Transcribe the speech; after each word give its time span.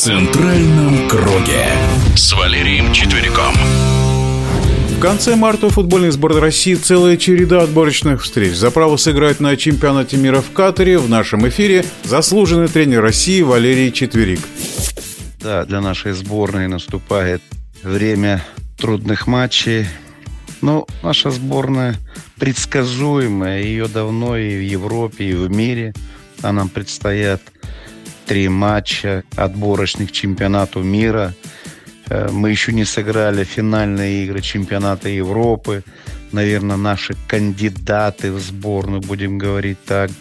центральном 0.00 1.06
круге 1.10 1.66
с 2.16 2.32
Валерием 2.32 2.90
Четвериком. 2.90 3.52
В 4.96 4.98
конце 4.98 5.36
марта 5.36 5.66
у 5.66 5.68
футбольной 5.68 6.10
сборной 6.10 6.40
России 6.40 6.74
целая 6.74 7.18
череда 7.18 7.64
отборочных 7.64 8.22
встреч. 8.22 8.54
За 8.54 8.70
право 8.70 8.96
сыграть 8.96 9.40
на 9.40 9.58
чемпионате 9.58 10.16
мира 10.16 10.40
в 10.40 10.52
Катаре 10.52 10.96
в 10.96 11.10
нашем 11.10 11.46
эфире 11.50 11.84
заслуженный 12.04 12.68
тренер 12.68 13.02
России 13.02 13.42
Валерий 13.42 13.92
Четверик. 13.92 14.40
Да, 15.38 15.66
для 15.66 15.82
нашей 15.82 16.12
сборной 16.12 16.66
наступает 16.66 17.42
время 17.82 18.42
трудных 18.78 19.26
матчей. 19.26 19.84
Но 20.62 20.86
наша 21.02 21.30
сборная 21.30 21.96
предсказуемая. 22.38 23.64
Ее 23.64 23.86
давно 23.86 24.38
и 24.38 24.56
в 24.56 24.62
Европе, 24.62 25.26
и 25.26 25.34
в 25.34 25.50
мире. 25.50 25.92
А 26.40 26.52
нам 26.52 26.70
предстоят 26.70 27.42
три 28.30 28.48
матча 28.48 29.24
отборочных 29.34 30.12
чемпионату 30.12 30.84
мира. 30.84 31.34
Э, 32.08 32.28
мы 32.30 32.50
еще 32.50 32.72
не 32.72 32.84
сыграли 32.84 33.42
финальные 33.42 34.22
игры 34.22 34.40
чемпионата 34.40 35.08
Европы. 35.08 35.82
Наверное, 36.30 36.76
наши 36.76 37.16
кандидаты 37.26 38.30
в 38.30 38.38
сборную, 38.38 39.00
будем 39.00 39.36
говорить 39.36 39.84
так, 39.84 40.12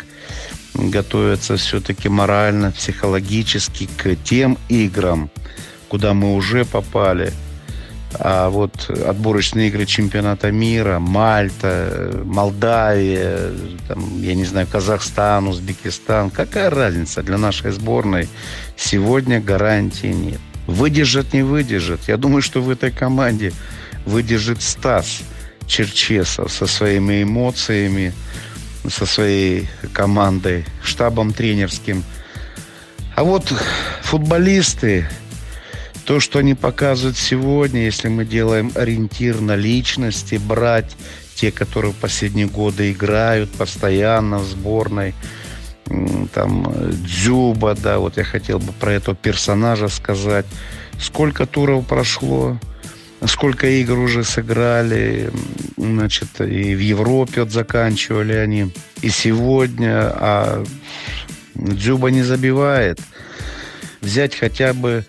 готовятся 0.73 1.55
все-таки 1.57 2.09
морально, 2.09 2.71
психологически 2.71 3.87
к 3.95 4.15
тем 4.23 4.57
играм, 4.69 5.29
куда 5.87 6.15
мы 6.15 6.33
уже 6.33 6.65
попали– 6.65 7.31
а 8.13 8.49
вот 8.49 8.89
отборочные 8.89 9.67
игры 9.67 9.85
чемпионата 9.85 10.51
мира, 10.51 10.99
Мальта, 10.99 12.21
Молдавия, 12.25 13.51
там, 13.87 14.21
я 14.21 14.33
не 14.33 14.45
знаю, 14.45 14.67
Казахстан, 14.71 15.47
Узбекистан, 15.47 16.29
какая 16.31 16.69
разница 16.69 17.21
для 17.21 17.37
нашей 17.37 17.71
сборной? 17.71 18.27
Сегодня 18.75 19.39
гарантии 19.39 20.07
нет. 20.07 20.39
Выдержит, 20.65 21.33
не 21.33 21.43
выдержит. 21.43 22.01
Я 22.07 22.17
думаю, 22.17 22.41
что 22.41 22.61
в 22.61 22.69
этой 22.69 22.91
команде 22.91 23.53
выдержит 24.05 24.61
Стас 24.61 25.21
Черчесов 25.67 26.51
со 26.51 26.65
своими 26.65 27.23
эмоциями, 27.23 28.13
со 28.89 29.05
своей 29.05 29.67
командой, 29.93 30.65
штабом 30.83 31.33
тренерским. 31.33 32.03
А 33.15 33.23
вот 33.23 33.53
футболисты, 34.01 35.07
то, 36.09 36.19
что 36.19 36.39
они 36.39 36.55
показывают 36.55 37.19
сегодня, 37.19 37.85
если 37.85 38.07
мы 38.07 38.25
делаем 38.25 38.71
ориентир 38.73 39.41
на 39.41 39.55
личности, 39.55 40.41
брать 40.43 40.97
те, 41.35 41.51
которые 41.51 41.93
в 41.93 41.97
последние 41.97 42.47
годы 42.47 42.91
играют 42.91 43.51
постоянно 43.51 44.39
в 44.39 44.45
сборной, 44.45 45.13
там 46.33 46.73
Дзюба, 47.03 47.75
да, 47.75 47.99
вот 47.99 48.17
я 48.17 48.23
хотел 48.23 48.57
бы 48.57 48.71
про 48.71 48.93
этого 48.93 49.15
персонажа 49.15 49.87
сказать. 49.87 50.47
Сколько 50.99 51.45
туров 51.45 51.85
прошло, 51.85 52.59
сколько 53.27 53.67
игр 53.67 53.99
уже 53.99 54.23
сыграли, 54.23 55.29
значит, 55.77 56.41
и 56.41 56.73
в 56.73 56.79
Европе 56.79 57.43
вот 57.43 57.51
заканчивали 57.51 58.33
они, 58.33 58.73
и 59.03 59.11
сегодня, 59.11 60.09
а 60.11 60.65
Дзюба 61.53 62.09
не 62.09 62.23
забивает. 62.23 62.99
Взять 64.01 64.35
хотя 64.35 64.73
бы 64.73 65.05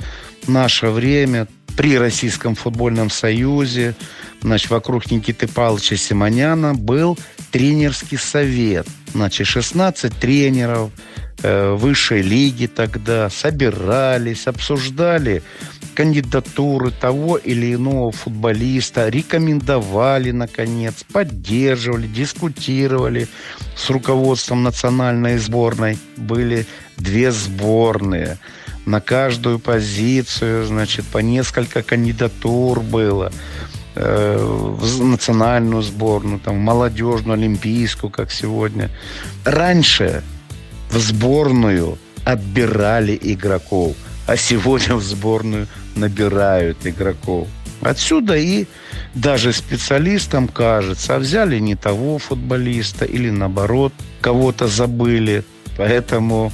наше 0.50 0.88
время 0.88 1.46
при 1.76 1.96
Российском 1.96 2.54
футбольном 2.54 3.10
союзе, 3.10 3.94
значит, 4.42 4.70
вокруг 4.70 5.10
Никиты 5.10 5.48
Павловича 5.48 5.96
Симоняна 5.96 6.74
был 6.74 7.18
тренерский 7.52 8.18
совет. 8.18 8.86
Значит, 9.14 9.46
16 9.46 10.12
тренеров 10.14 10.90
э, 11.42 11.74
высшей 11.74 12.22
лиги 12.22 12.66
тогда 12.66 13.30
собирались, 13.30 14.46
обсуждали 14.46 15.42
кандидатуры 15.94 16.90
того 16.90 17.36
или 17.36 17.74
иного 17.74 18.12
футболиста, 18.12 19.08
рекомендовали, 19.08 20.32
наконец, 20.32 21.04
поддерживали, 21.12 22.06
дискутировали 22.06 23.26
с 23.76 23.88
руководством 23.90 24.62
национальной 24.62 25.38
сборной. 25.38 25.98
Были 26.16 26.66
две 26.98 27.30
сборные– 27.32 28.38
на 28.86 29.00
каждую 29.00 29.58
позицию, 29.58 30.66
значит, 30.66 31.04
по 31.06 31.18
несколько 31.18 31.82
кандидатур 31.82 32.80
было 32.80 33.32
э, 33.94 34.38
в 34.38 35.04
национальную 35.04 35.82
сборную, 35.82 36.40
там, 36.40 36.56
в 36.56 36.60
молодежную, 36.60 37.34
олимпийскую, 37.34 38.10
как 38.10 38.30
сегодня. 38.30 38.90
Раньше 39.44 40.22
в 40.90 40.98
сборную 40.98 41.98
отбирали 42.24 43.18
игроков, 43.20 43.96
а 44.26 44.36
сегодня 44.36 44.94
в 44.94 45.02
сборную 45.02 45.66
набирают 45.94 46.78
игроков. 46.84 47.48
Отсюда 47.80 48.36
и 48.36 48.66
даже 49.14 49.52
специалистам 49.52 50.48
кажется, 50.48 51.16
а 51.16 51.18
взяли 51.18 51.58
не 51.58 51.74
того 51.76 52.18
футболиста 52.18 53.04
или 53.04 53.30
наоборот 53.30 53.92
кого-то 54.20 54.66
забыли. 54.66 55.44
Поэтому 55.76 56.52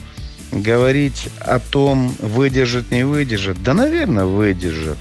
говорить 0.53 1.29
о 1.41 1.59
том, 1.59 2.15
выдержит, 2.19 2.91
не 2.91 3.05
выдержит, 3.05 3.63
да, 3.63 3.75
наверное, 3.75 4.25
выдержит. 4.25 4.99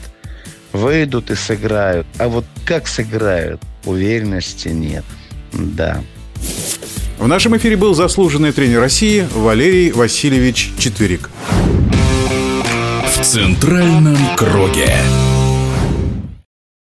Выйдут 0.72 1.32
и 1.32 1.36
сыграют. 1.36 2.06
А 2.18 2.28
вот 2.28 2.46
как 2.66 2.88
сыграют, 2.88 3.62
уверенности 3.86 4.70
нет. 4.70 5.06
Да. 5.54 6.04
В 7.18 7.28
нашем 7.28 7.56
эфире 7.58 7.78
был 7.78 7.96
заслуженный 7.96 8.52
тренер 8.52 8.82
России 8.82 9.26
Валерий 9.34 9.92
Васильевич 9.92 10.74
Четверик. 10.78 11.30
В 13.08 13.22
центральном 13.24 14.18
круге. 14.36 14.94